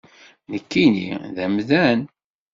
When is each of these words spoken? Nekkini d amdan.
Nekkini 0.51 1.09
d 1.35 1.37
amdan. 1.45 1.99